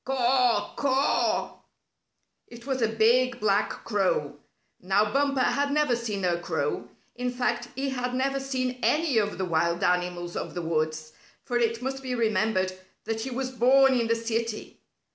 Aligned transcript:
"Caw! 0.03 0.73
Caw!" 0.77 1.59
It 2.47 2.65
was 2.65 2.81
a 2.81 2.87
big, 2.87 3.39
black 3.39 3.69
crow. 3.83 4.39
Now 4.79 5.13
Bumper 5.13 5.39
had 5.41 5.71
never 5.71 5.95
seen 5.95 6.25
a 6.25 6.39
crow. 6.41 6.89
In 7.13 7.29
fact, 7.29 7.67
he 7.75 7.89
had 7.91 8.15
never 8.15 8.39
seen 8.39 8.79
any 8.81 9.19
of 9.19 9.37
the 9.37 9.45
wild 9.45 9.83
animals 9.83 10.35
of 10.35 10.55
the 10.55 10.63
woods, 10.63 11.13
for 11.43 11.59
it 11.59 11.83
must 11.83 12.01
be 12.01 12.15
remembered 12.15 12.75
that 13.03 13.21
he 13.21 13.29
was 13.29 13.51
born 13.51 13.93
in 13.93 14.07
the 14.07 14.15
city. 14.15 14.81